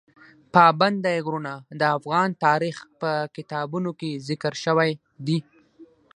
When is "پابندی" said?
0.55-1.17